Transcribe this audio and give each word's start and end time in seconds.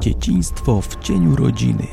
Dzieciństwo 0.00 0.80
w 0.80 0.98
cieniu 1.00 1.36
rodziny. 1.36 1.86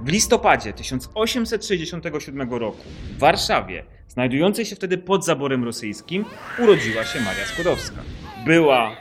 W 0.00 0.08
listopadzie 0.08 0.72
1867 0.72 2.50
roku 2.50 2.82
w 3.16 3.18
Warszawie, 3.18 3.84
znajdującej 4.08 4.66
się 4.66 4.76
wtedy 4.76 4.98
pod 4.98 5.24
zaborem 5.24 5.64
rosyjskim, 5.64 6.24
urodziła 6.58 7.04
się 7.04 7.20
Maria 7.20 7.46
Skłodowska. 7.46 8.02
Była 8.44 8.96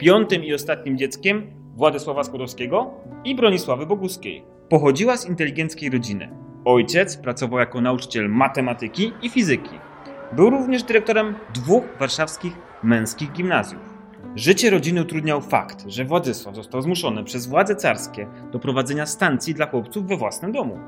piątym 0.00 0.44
i 0.44 0.54
ostatnim 0.54 0.98
dzieckiem 0.98 1.46
Władysława 1.74 2.24
Skłodowskiego 2.24 2.90
i 3.24 3.34
Bronisławy 3.34 3.86
Boguskiej. 3.86 4.44
Pochodziła 4.68 5.16
z 5.16 5.28
inteligenckiej 5.28 5.90
rodziny. 5.90 6.30
Ojciec 6.64 7.16
pracował 7.16 7.58
jako 7.58 7.80
nauczyciel 7.80 8.28
matematyki 8.28 9.12
i 9.22 9.30
fizyki. 9.30 9.78
Był 10.32 10.50
również 10.50 10.82
dyrektorem 10.82 11.34
dwóch 11.54 11.84
warszawskich 11.98 12.52
męskich 12.82 13.32
gimnazjów. 13.32 13.87
Życie 14.36 14.70
rodziny 14.70 15.02
utrudniał 15.02 15.40
fakt, 15.40 15.84
że 15.86 16.04
Władysław 16.04 16.54
został 16.54 16.82
zmuszony 16.82 17.24
przez 17.24 17.46
władze 17.46 17.76
carskie 17.76 18.26
do 18.52 18.58
prowadzenia 18.58 19.06
stacji 19.06 19.54
dla 19.54 19.66
chłopców 19.66 20.06
we 20.06 20.16
własnym 20.16 20.52
domu. 20.52 20.78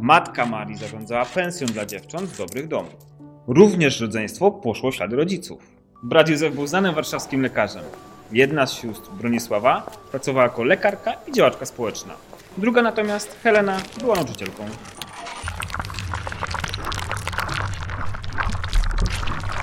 Matka 0.00 0.46
Marii 0.46 0.76
zarządzała 0.76 1.24
pensją 1.24 1.66
dla 1.66 1.86
dziewcząt 1.86 2.30
z 2.30 2.38
dobrych 2.38 2.68
domów. 2.68 2.96
Również 3.46 4.00
rodzeństwo 4.00 4.50
poszło 4.50 4.90
w 4.90 4.94
ślady 4.94 5.16
rodziców. 5.16 5.62
Brat 6.02 6.28
Józef 6.28 6.54
był 6.54 6.66
znanym 6.66 6.94
warszawskim 6.94 7.42
lekarzem. 7.42 7.84
Jedna 8.32 8.66
z 8.66 8.72
sióstr, 8.72 9.10
Bronisława, 9.10 9.90
pracowała 10.10 10.42
jako 10.46 10.64
lekarka 10.64 11.12
i 11.28 11.32
działaczka 11.32 11.66
społeczna. 11.66 12.14
Druga 12.58 12.82
natomiast, 12.82 13.38
Helena, 13.42 13.80
była 14.00 14.14
nauczycielką. 14.16 14.64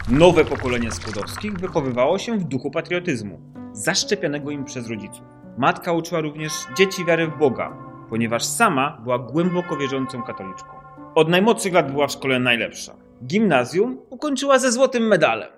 Nowe 0.10 0.46
pokolenie 0.46 0.92
Skłodowskich 0.92 1.54
wychowywało 1.54 2.20
się 2.20 2.38
w 2.38 2.44
duchu 2.44 2.72
patriotyzmu, 2.72 3.40
zaszczepionego 3.74 4.52
im 4.52 4.66
przez 4.66 4.90
rodziców. 4.90 5.26
Matka 5.58 5.92
uczyła 5.94 6.22
również 6.22 6.54
dzieci 6.78 7.06
wiary 7.06 7.28
w 7.28 7.38
Boga, 7.38 7.78
ponieważ 8.10 8.44
sama 8.44 9.02
była 9.04 9.20
głęboko 9.20 9.78
wierzącą 9.78 10.24
katoliczką. 10.24 10.70
Od 11.16 11.30
najmłodszych 11.30 11.74
lat 11.74 11.92
była 11.92 12.08
w 12.08 12.12
szkole 12.12 12.40
najlepsza. 12.40 12.96
Gimnazjum 13.24 13.98
ukończyła 14.10 14.60
ze 14.60 14.72
złotym 14.72 15.08
medalem. 15.08 15.50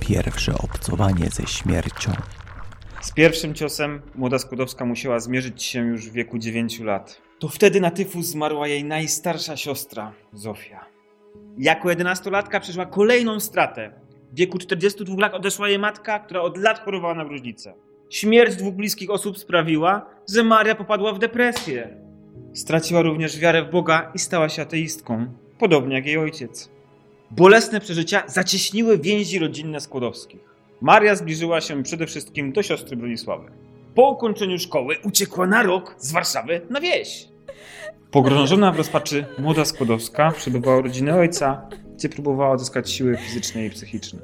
Pierwsze 0.00 0.52
obcowanie 0.54 1.30
ze 1.30 1.46
śmiercią. 1.46 2.12
Z 3.00 3.12
pierwszym 3.12 3.54
ciosem 3.54 4.02
młoda 4.14 4.38
Skłodowska 4.38 4.84
musiała 4.84 5.20
zmierzyć 5.20 5.62
się 5.62 5.86
już 5.86 6.08
w 6.08 6.12
wieku 6.12 6.38
9 6.38 6.80
lat. 6.80 7.22
To 7.38 7.48
wtedy 7.48 7.80
na 7.80 7.90
tyfus 7.90 8.26
zmarła 8.26 8.68
jej 8.68 8.84
najstarsza 8.84 9.56
siostra, 9.56 10.12
Zofia. 10.32 10.92
Jako 11.58 11.90
jedenastolatka 11.90 12.60
przeżyła 12.60 12.86
kolejną 12.86 13.40
stratę. 13.40 13.92
W 14.32 14.36
wieku 14.36 14.58
42 14.58 15.14
lat 15.18 15.34
odeszła 15.34 15.68
jej 15.68 15.78
matka, 15.78 16.18
która 16.18 16.40
od 16.40 16.56
lat 16.56 16.84
chorowała 16.84 17.14
na 17.14 17.24
gruźlicę. 17.24 17.74
Śmierć 18.10 18.56
dwóch 18.56 18.74
bliskich 18.74 19.10
osób 19.10 19.38
sprawiła, 19.38 20.06
że 20.32 20.44
Maria 20.44 20.74
popadła 20.74 21.12
w 21.12 21.18
depresję. 21.18 21.96
Straciła 22.54 23.02
również 23.02 23.38
wiarę 23.38 23.62
w 23.62 23.70
Boga 23.70 24.12
i 24.14 24.18
stała 24.18 24.48
się 24.48 24.62
ateistką, 24.62 25.26
podobnie 25.58 25.96
jak 25.96 26.06
jej 26.06 26.18
ojciec. 26.18 26.70
Bolesne 27.30 27.80
przeżycia 27.80 28.22
zacieśniły 28.26 28.98
więzi 28.98 29.38
rodzinne 29.38 29.80
Skłodowskich. 29.80 30.40
Maria 30.80 31.14
zbliżyła 31.14 31.60
się 31.60 31.82
przede 31.82 32.06
wszystkim 32.06 32.52
do 32.52 32.62
siostry 32.62 32.96
Bronisławy. 32.96 33.52
Po 33.94 34.10
ukończeniu 34.10 34.58
szkoły 34.58 34.96
uciekła 35.04 35.46
na 35.46 35.62
rok 35.62 35.94
z 35.98 36.12
Warszawy 36.12 36.60
na 36.70 36.80
wieś. 36.80 37.28
Pogrążona 38.12 38.72
w 38.72 38.76
rozpaczy 38.76 39.24
młoda 39.38 39.64
Skłodowska 39.64 40.30
przebywała 40.30 40.78
u 40.78 40.82
rodziny 40.82 41.14
ojca, 41.14 41.68
gdzie 41.96 42.08
próbowała 42.08 42.50
odzyskać 42.50 42.90
siły 42.90 43.16
fizyczne 43.16 43.66
i 43.66 43.70
psychiczne. 43.70 44.20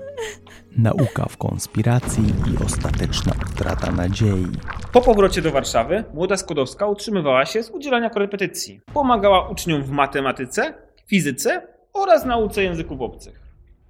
Nauka 0.76 1.26
w 1.28 1.36
konspiracji 1.36 2.24
i 2.24 2.64
ostateczna 2.64 3.32
utrata 3.52 3.92
nadziei. 3.92 4.46
Po 4.92 5.00
powrocie 5.00 5.42
do 5.42 5.50
Warszawy 5.50 6.04
młoda 6.14 6.36
Skłodowska 6.36 6.86
utrzymywała 6.86 7.46
się 7.46 7.62
z 7.62 7.70
udzielania 7.70 8.10
korepetycji. 8.10 8.80
Pomagała 8.94 9.48
uczniom 9.48 9.82
w 9.82 9.90
matematyce, 9.90 10.74
fizyce 11.06 11.62
oraz 11.92 12.24
nauce 12.24 12.62
języków 12.62 13.00
obcych. 13.00 13.40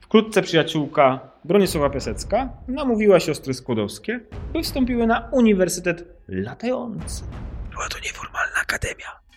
Wkrótce 0.01 0.43
przyjaciółka 0.43 1.21
Bronisława 1.45 1.91
Piasecka 1.91 2.49
namówiła 2.69 3.21
siostry 3.21 3.55
Skłodowskie, 3.55 4.21
by 4.53 4.63
wstąpiły 4.63 5.07
na 5.07 5.29
Uniwersytet 5.33 6.05
Latający. 6.29 7.25
Była 7.71 7.89
to 7.89 7.99
nieformalna 7.99 8.57
akademia. 8.63 9.28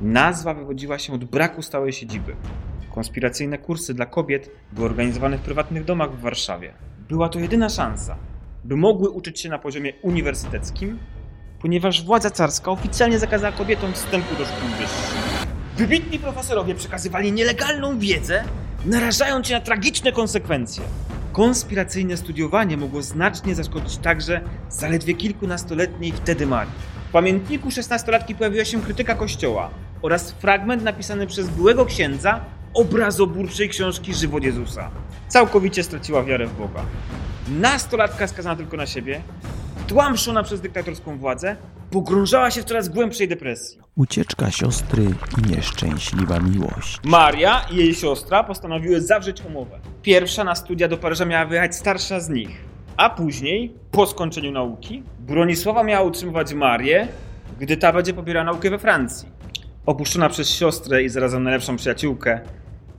Nazwa 0.00 0.54
wywodziła 0.54 0.98
się 0.98 1.12
od 1.12 1.24
braku 1.24 1.62
stałej 1.62 1.92
siedziby. 1.92 2.36
Konspiracyjne 2.94 3.58
kursy 3.58 3.94
dla 3.94 4.06
kobiet 4.06 4.50
były 4.72 4.86
organizowane 4.86 5.38
w 5.38 5.40
prywatnych 5.40 5.84
domach 5.84 6.12
w 6.12 6.20
Warszawie. 6.20 6.72
Była 7.08 7.28
to 7.28 7.38
jedyna 7.38 7.68
szansa, 7.68 8.16
by 8.64 8.76
mogły 8.76 9.10
uczyć 9.10 9.40
się 9.40 9.48
na 9.48 9.58
poziomie 9.58 9.92
uniwersyteckim, 10.02 10.98
ponieważ 11.60 12.04
władza 12.04 12.30
carska 12.30 12.70
oficjalnie 12.70 13.18
zakazała 13.18 13.52
kobietom 13.52 13.92
wstępu 13.92 14.34
do 14.34 14.44
szkół 14.44 14.68
wyższych. 14.78 15.46
Wybitni 15.76 16.18
profesorowie 16.18 16.74
przekazywali 16.74 17.32
nielegalną 17.32 17.98
wiedzę, 17.98 18.44
narażając 18.86 19.46
się 19.46 19.54
na 19.54 19.60
tragiczne 19.60 20.12
konsekwencje. 20.12 20.82
Konspiracyjne 21.32 22.16
studiowanie 22.16 22.76
mogło 22.76 23.02
znacznie 23.02 23.54
zaszkodzić 23.54 23.96
także 23.96 24.40
zaledwie 24.68 25.14
kilkunastoletniej 25.14 26.12
wtedy 26.12 26.46
Marii. 26.46 26.95
W 27.08 27.12
pamiętniku 27.12 27.70
szesnastolatki 27.70 28.34
pojawiła 28.34 28.64
się 28.64 28.82
krytyka 28.82 29.14
kościoła 29.14 29.70
oraz 30.02 30.32
fragment 30.32 30.82
napisany 30.82 31.26
przez 31.26 31.48
byłego 31.48 31.86
księdza 31.86 32.40
obrazoburczej 32.74 33.68
książki 33.68 34.14
Żywot 34.14 34.44
Jezusa. 34.44 34.90
Całkowicie 35.28 35.82
straciła 35.82 36.22
wiarę 36.24 36.46
w 36.46 36.56
Boga. 36.58 36.82
Nastolatka 37.48 38.26
skazana 38.26 38.56
tylko 38.56 38.76
na 38.76 38.86
siebie, 38.86 39.20
tłamszona 39.86 40.42
przez 40.42 40.60
dyktatorską 40.60 41.18
władzę, 41.18 41.56
pogrążała 41.90 42.50
się 42.50 42.62
w 42.62 42.64
coraz 42.64 42.88
głębszej 42.88 43.28
depresji. 43.28 43.78
Ucieczka 43.96 44.50
siostry 44.50 45.04
i 45.38 45.50
nieszczęśliwa 45.50 46.40
miłość. 46.40 47.00
Maria 47.04 47.66
i 47.70 47.76
jej 47.76 47.94
siostra 47.94 48.44
postanowiły 48.44 49.00
zawrzeć 49.00 49.42
umowę. 49.44 49.80
Pierwsza 50.02 50.44
na 50.44 50.54
studia 50.54 50.88
do 50.88 50.96
Paryża 50.96 51.24
miała 51.24 51.46
wyjechać 51.46 51.76
starsza 51.76 52.20
z 52.20 52.28
nich, 52.28 52.64
a 52.96 53.10
później, 53.10 53.74
po 53.90 54.06
skończeniu 54.06 54.52
nauki, 54.52 55.02
Bronisława 55.18 55.82
miała 55.82 56.06
utrzymywać 56.06 56.54
Marię, 56.54 57.08
gdy 57.60 57.76
ta 57.76 57.92
będzie 57.92 58.14
pobierała 58.14 58.44
naukę 58.44 58.70
we 58.70 58.78
Francji. 58.78 59.28
Opuszczona 59.86 60.28
przez 60.28 60.50
siostrę 60.50 61.02
i 61.02 61.08
zarazem 61.08 61.42
najlepszą 61.42 61.76
przyjaciółkę, 61.76 62.40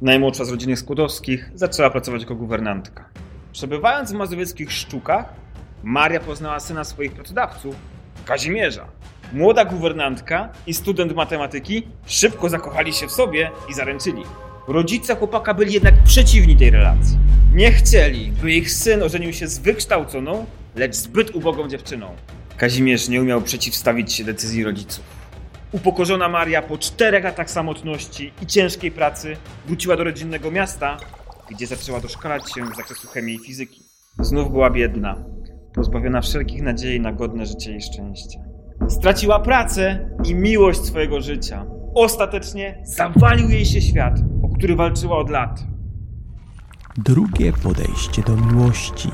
najmłodsza 0.01 0.45
z 0.45 0.49
rodziny 0.49 0.77
Skłodowskich, 0.77 1.51
zaczęła 1.55 1.89
pracować 1.89 2.21
jako 2.21 2.35
guwernantka. 2.35 3.09
Przebywając 3.51 4.11
w 4.11 4.15
mazowieckich 4.15 4.71
Szczukach, 4.71 5.33
Maria 5.83 6.19
poznała 6.19 6.59
syna 6.59 6.83
swoich 6.83 7.13
pracodawców, 7.13 7.75
Kazimierza. 8.25 8.85
Młoda 9.33 9.65
guwernantka 9.65 10.49
i 10.67 10.73
student 10.73 11.15
matematyki 11.15 11.87
szybko 12.05 12.49
zakochali 12.49 12.93
się 12.93 13.07
w 13.07 13.11
sobie 13.11 13.51
i 13.69 13.73
zaręczyli. 13.73 14.23
Rodzice 14.67 15.15
chłopaka 15.15 15.53
byli 15.53 15.73
jednak 15.73 15.93
przeciwni 16.03 16.55
tej 16.55 16.69
relacji. 16.69 17.26
Nie 17.57 17.71
chcieli, 17.71 18.31
by 18.41 18.51
ich 18.51 18.71
syn 18.71 19.03
ożenił 19.03 19.33
się 19.33 19.47
z 19.47 19.59
wykształconą, 19.59 20.45
lecz 20.75 20.95
zbyt 20.95 21.35
ubogą 21.35 21.67
dziewczyną. 21.67 22.09
Kazimierz 22.57 23.09
nie 23.09 23.21
umiał 23.21 23.41
przeciwstawić 23.41 24.13
się 24.13 24.23
decyzji 24.23 24.63
rodziców. 24.63 25.05
Upokorzona 25.71 26.29
Maria 26.29 26.61
po 26.61 26.77
czterech 26.77 27.23
latach 27.23 27.51
samotności 27.51 28.31
i 28.41 28.45
ciężkiej 28.45 28.91
pracy 28.91 29.37
wróciła 29.65 29.95
do 29.95 30.03
rodzinnego 30.03 30.51
miasta, 30.51 30.97
gdzie 31.49 31.67
zaczęła 31.67 31.99
doszkalać 31.99 32.53
się 32.53 32.65
z 32.65 32.77
zakresu 32.77 33.07
chemii 33.07 33.35
i 33.35 33.39
fizyki. 33.39 33.81
Znów 34.19 34.51
była 34.51 34.69
biedna, 34.69 35.25
pozbawiona 35.75 36.21
wszelkich 36.21 36.61
nadziei 36.61 36.99
na 36.99 37.11
godne 37.11 37.45
życie 37.45 37.75
i 37.75 37.81
szczęście. 37.81 38.39
Straciła 38.89 39.39
pracę 39.39 40.09
i 40.25 40.35
miłość 40.35 40.85
swojego 40.85 41.21
życia. 41.21 41.65
Ostatecznie 41.95 42.81
zawalił 42.83 43.49
jej 43.49 43.65
się 43.65 43.81
świat, 43.81 44.19
o 44.43 44.57
który 44.57 44.75
walczyła 44.75 45.17
od 45.17 45.29
lat. 45.29 45.76
Drugie 46.97 47.53
podejście 47.63 48.21
do 48.21 48.35
miłości. 48.35 49.11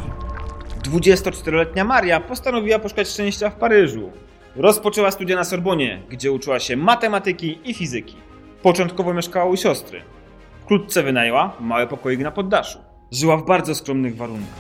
24-letnia 0.84 1.84
Maria 1.84 2.20
postanowiła 2.20 2.80
poszukać 2.80 3.10
szczęścia 3.10 3.50
w 3.50 3.56
Paryżu. 3.56 4.12
Rozpoczęła 4.56 5.12
studia 5.12 5.36
na 5.36 5.44
Sorbonie, 5.44 6.04
gdzie 6.10 6.32
uczyła 6.32 6.60
się 6.60 6.78
matematyki 6.78 7.60
i 7.64 7.74
fizyki. 7.74 8.16
Początkowo 8.62 9.14
mieszkała 9.14 9.46
u 9.46 9.58
siostry. 9.58 10.02
Wkrótce 10.64 11.04
wynajęła 11.04 11.58
mały 11.60 11.88
pokoik 11.88 12.20
na 12.20 12.32
poddaszu. 12.32 12.80
Żyła 13.12 13.38
w 13.38 13.46
bardzo 13.46 13.76
skromnych 13.76 14.16
warunkach. 14.16 14.60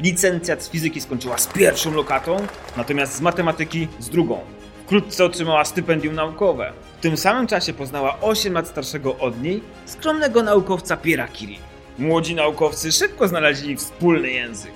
Licencjat 0.00 0.62
z 0.62 0.70
fizyki 0.70 1.00
skończyła 1.00 1.38
z 1.38 1.46
pierwszą 1.46 1.92
lokatą, 1.92 2.36
natomiast 2.76 3.16
z 3.16 3.20
matematyki 3.20 3.88
z 3.98 4.08
drugą. 4.08 4.40
Wkrótce 4.84 5.24
otrzymała 5.24 5.64
stypendium 5.64 6.14
naukowe. 6.14 6.72
W 6.98 7.00
tym 7.00 7.16
samym 7.16 7.46
czasie 7.46 7.72
poznała 7.72 8.20
8 8.20 8.52
lat 8.52 8.68
starszego 8.68 9.18
od 9.18 9.42
niej 9.42 9.62
skromnego 9.86 10.42
naukowca 10.42 10.96
Piera 10.96 11.28
Curie. 11.28 11.73
Młodzi 11.98 12.34
naukowcy 12.34 12.92
szybko 12.92 13.28
znaleźli 13.28 13.76
wspólny 13.76 14.30
język. 14.30 14.72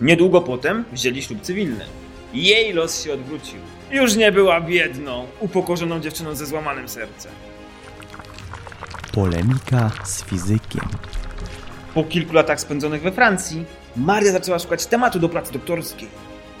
Niedługo 0.00 0.40
potem 0.40 0.84
wzięli 0.92 1.22
ślub 1.22 1.42
cywilny. 1.42 1.84
Jej 2.34 2.72
los 2.72 3.04
się 3.04 3.12
odwrócił. 3.12 3.58
Już 3.90 4.16
nie 4.16 4.32
była 4.32 4.60
biedną, 4.60 5.26
upokorzoną 5.40 6.00
dziewczyną 6.00 6.34
ze 6.34 6.46
złamanym 6.46 6.88
sercem. 6.88 7.32
Polemika 9.12 9.90
z 10.04 10.24
fizykiem. 10.24 10.88
Po 11.94 12.04
kilku 12.04 12.34
latach 12.34 12.60
spędzonych 12.60 13.02
we 13.02 13.12
Francji, 13.12 13.64
Maria 13.96 14.32
zaczęła 14.32 14.58
szukać 14.58 14.86
tematu 14.86 15.18
do 15.18 15.28
pracy 15.28 15.52
doktorskiej. 15.52 16.08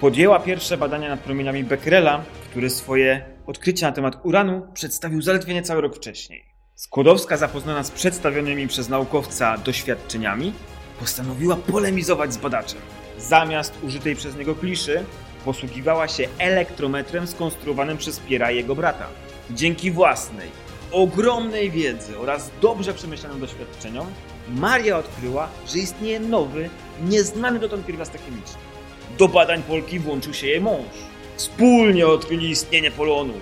Podjęła 0.00 0.40
pierwsze 0.40 0.76
badania 0.76 1.08
nad 1.08 1.20
promieniami 1.20 1.64
Becquerela, 1.64 2.24
który 2.50 2.70
swoje 2.70 3.24
odkrycia 3.46 3.86
na 3.86 3.92
temat 3.92 4.16
uranu 4.22 4.66
przedstawił 4.74 5.22
zaledwie 5.22 5.54
niecały 5.54 5.80
rok 5.80 5.96
wcześniej. 5.96 6.55
Skłodowska, 6.76 7.36
zapoznana 7.36 7.82
z 7.82 7.90
przedstawionymi 7.90 8.68
przez 8.68 8.88
naukowca 8.88 9.58
doświadczeniami, 9.58 10.52
postanowiła 11.00 11.56
polemizować 11.56 12.32
z 12.32 12.36
badaczem. 12.36 12.80
Zamiast 13.18 13.74
użytej 13.82 14.16
przez 14.16 14.36
niego 14.36 14.54
kliszy, 14.54 15.04
posługiwała 15.44 16.08
się 16.08 16.28
elektrometrem 16.38 17.26
skonstruowanym 17.26 17.98
przez 17.98 18.18
Piera 18.18 18.50
i 18.50 18.56
jego 18.56 18.74
brata. 18.74 19.06
Dzięki 19.50 19.90
własnej, 19.90 20.48
ogromnej 20.92 21.70
wiedzy 21.70 22.18
oraz 22.18 22.50
dobrze 22.60 22.94
przemyślanym 22.94 23.40
doświadczeniom, 23.40 24.06
Maria 24.48 24.98
odkryła, 24.98 25.48
że 25.66 25.78
istnieje 25.78 26.20
nowy, 26.20 26.70
nieznany 27.04 27.58
dotąd 27.58 27.86
pierwiastek 27.86 28.20
chemiczny. 28.24 28.58
Do 29.18 29.28
badań 29.28 29.62
Polki 29.62 29.98
włączył 29.98 30.34
się 30.34 30.46
jej 30.46 30.60
mąż. 30.60 30.86
Wspólnie 31.36 32.06
odkryli 32.06 32.50
istnienie 32.50 32.90
polonu. 32.90 33.34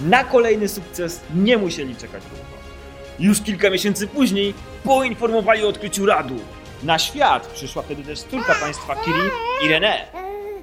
Na 0.00 0.24
kolejny 0.24 0.68
sukces 0.68 1.20
nie 1.34 1.58
musieli 1.58 1.96
czekać 1.96 2.22
długo. 2.22 2.63
Już 3.18 3.40
kilka 3.40 3.70
miesięcy 3.70 4.06
później 4.06 4.54
poinformowali 4.84 5.64
o 5.64 5.68
odkryciu 5.68 6.06
radu. 6.06 6.34
Na 6.82 6.98
świat 6.98 7.46
przyszła 7.46 7.82
wtedy 7.82 8.02
też 8.02 8.22
córka 8.22 8.54
państwa 8.54 8.96
Curie, 8.96 9.30
Irene. 9.64 10.06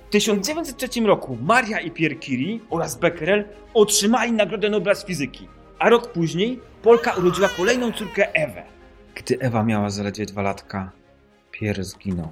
W 0.07 0.11
1903 0.11 1.01
roku 1.01 1.37
Maria 1.41 1.79
i 1.79 1.91
Pierre 1.91 2.15
Curie 2.19 2.59
oraz 2.69 2.97
Becquerel 2.99 3.45
otrzymali 3.73 4.31
Nagrodę 4.31 4.69
Nobla 4.69 4.95
z 4.95 5.05
fizyki, 5.05 5.47
a 5.79 5.89
rok 5.89 6.11
później 6.11 6.59
Polka 6.83 7.13
urodziła 7.13 7.49
kolejną 7.49 7.91
córkę 7.91 8.33
Ewę. 8.33 8.63
Gdy 9.15 9.39
Ewa 9.39 9.63
miała 9.63 9.89
zaledwie 9.89 10.25
dwa 10.25 10.41
latka, 10.41 10.91
Pierre 11.51 11.83
zginął, 11.83 12.31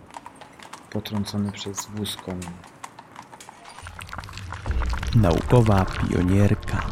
potrącony 0.89 1.51
przez 1.51 1.85
wóz. 1.85 2.17
Naukowa 5.15 5.85
pionierka. 5.85 6.89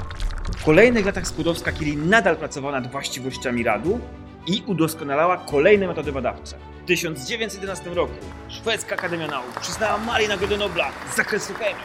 W 0.55 0.63
kolejnych 0.65 1.05
latach 1.05 1.23
Skłodowska-Curie 1.27 1.97
nadal 1.97 2.37
pracowała 2.37 2.79
nad 2.79 2.91
właściwościami 2.91 3.63
radu 3.63 3.99
i 4.47 4.63
udoskonalała 4.65 5.37
kolejne 5.37 5.87
metody 5.87 6.11
badawcze. 6.11 6.55
W 6.83 6.87
1911 6.87 7.89
roku 7.89 8.13
Szwedzka 8.49 8.95
Akademia 8.95 9.27
Nauk 9.27 9.59
przyznała 9.61 9.97
Marii 9.97 10.27
Nagrodę 10.27 10.57
Nobla 10.57 10.91
z 11.13 11.15
zakresu 11.15 11.53
chemii. 11.53 11.83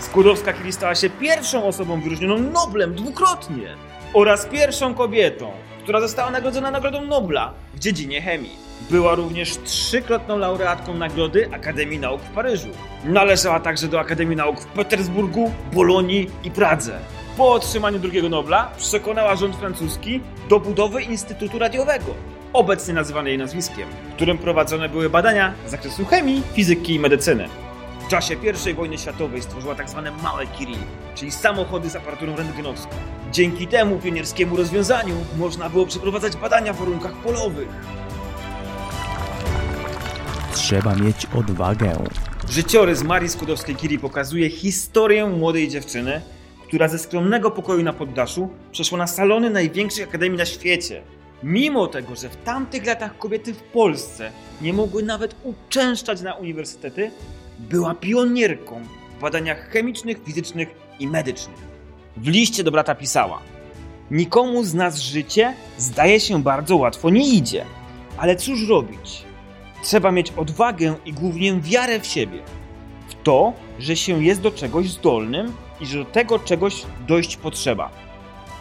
Skłodowska-Curie 0.00 0.72
stała 0.72 0.94
się 0.94 1.10
pierwszą 1.10 1.64
osobą 1.64 2.00
wyróżnioną 2.00 2.38
Noblem 2.38 2.94
dwukrotnie 2.94 3.76
oraz 4.14 4.46
pierwszą 4.46 4.94
kobietą, 4.94 5.50
która 5.82 6.00
została 6.00 6.30
nagrodzona 6.30 6.70
Nagrodą 6.70 7.04
Nobla 7.04 7.52
w 7.74 7.78
dziedzinie 7.78 8.22
chemii. 8.22 8.68
Była 8.90 9.14
również 9.14 9.56
trzykrotną 9.56 10.38
laureatką 10.38 10.94
Nagrody 10.94 11.48
Akademii 11.52 11.98
Nauk 11.98 12.22
w 12.22 12.30
Paryżu. 12.30 12.68
Należała 13.04 13.60
także 13.60 13.88
do 13.88 14.00
Akademii 14.00 14.36
Nauk 14.36 14.60
w 14.60 14.66
Petersburgu, 14.66 15.52
Bolonii 15.72 16.30
i 16.44 16.50
Pradze. 16.50 16.98
Po 17.38 17.52
otrzymaniu 17.52 17.98
drugiego 17.98 18.28
Nobla 18.28 18.72
przekonała 18.78 19.36
rząd 19.36 19.56
francuski 19.56 20.20
do 20.48 20.60
budowy 20.60 21.02
Instytutu 21.02 21.58
Radiowego, 21.58 22.14
obecnie 22.52 22.94
nazywany 22.94 23.28
jej 23.28 23.38
nazwiskiem, 23.38 23.88
w 24.10 24.14
którym 24.14 24.38
prowadzone 24.38 24.88
były 24.88 25.10
badania 25.10 25.54
z 25.66 25.70
zakresu 25.70 26.04
chemii, 26.04 26.42
fizyki 26.52 26.94
i 26.94 27.00
medycyny. 27.00 27.48
W 28.06 28.08
czasie 28.08 28.36
I 28.70 28.74
wojny 28.74 28.98
światowej 28.98 29.42
stworzyła 29.42 29.74
tzw. 29.74 30.10
małe 30.22 30.46
Curie, 30.46 30.76
czyli 31.14 31.30
samochody 31.30 31.90
z 31.90 31.96
aparaturą 31.96 32.36
rentgenowską. 32.36 32.90
Dzięki 33.32 33.66
temu 33.66 33.98
pionierskiemu 33.98 34.56
rozwiązaniu 34.56 35.14
można 35.36 35.70
było 35.70 35.86
przeprowadzać 35.86 36.36
badania 36.36 36.72
w 36.72 36.78
warunkach 36.78 37.12
polowych. 37.12 37.68
Trzeba 40.54 40.94
mieć 40.94 41.26
odwagę. 41.34 41.96
Życiorys 42.50 43.02
Marii 43.02 43.28
Skłodowskiej-Curie 43.28 43.98
pokazuje 43.98 44.50
historię 44.50 45.26
młodej 45.26 45.68
dziewczyny, 45.68 46.20
która 46.68 46.88
ze 46.88 46.98
skromnego 46.98 47.50
pokoju 47.50 47.82
na 47.82 47.92
poddaszu 47.92 48.48
przeszła 48.72 48.98
na 48.98 49.06
salony 49.06 49.50
największych 49.50 50.08
akademii 50.08 50.38
na 50.38 50.46
świecie. 50.46 51.02
Mimo 51.42 51.86
tego, 51.86 52.16
że 52.16 52.28
w 52.28 52.36
tamtych 52.36 52.86
latach 52.86 53.18
kobiety 53.18 53.54
w 53.54 53.62
Polsce 53.62 54.30
nie 54.60 54.72
mogły 54.72 55.02
nawet 55.02 55.34
uczęszczać 55.44 56.20
na 56.20 56.34
uniwersytety, 56.34 57.10
była 57.58 57.94
pionierką 57.94 58.82
w 59.18 59.20
badaniach 59.20 59.68
chemicznych, 59.70 60.24
fizycznych 60.24 60.68
i 60.98 61.08
medycznych. 61.08 61.58
W 62.16 62.28
liście 62.28 62.64
do 62.64 62.70
brata 62.70 62.94
pisała: 62.94 63.38
Nikomu 64.10 64.64
z 64.64 64.74
nas 64.74 64.98
życie 64.98 65.54
zdaje 65.78 66.20
się 66.20 66.42
bardzo 66.42 66.76
łatwo 66.76 67.10
nie 67.10 67.28
idzie, 67.28 67.64
ale 68.18 68.36
cóż 68.36 68.68
robić? 68.68 69.24
Trzeba 69.82 70.12
mieć 70.12 70.32
odwagę 70.36 70.94
i 71.04 71.12
głównie 71.12 71.60
wiarę 71.60 72.00
w 72.00 72.06
siebie. 72.06 72.42
To, 73.24 73.52
że 73.78 73.96
się 73.96 74.24
jest 74.24 74.40
do 74.40 74.50
czegoś 74.50 74.90
zdolnym 74.90 75.52
i 75.80 75.86
że 75.86 75.98
do 75.98 76.04
tego 76.04 76.38
czegoś 76.38 76.82
dojść 77.08 77.36
potrzeba. 77.36 77.90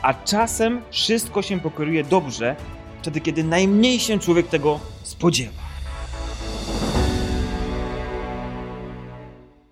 A 0.02 0.14
czasem 0.14 0.82
wszystko 0.92 1.42
się 1.42 1.60
pokieruje 1.60 2.04
dobrze, 2.04 2.56
wtedy 3.02 3.22
kiedy 3.22 3.44
najmniej 3.44 4.00
się 4.00 4.20
człowiek 4.20 4.48
tego 4.48 4.80
spodziewa. 5.04 5.67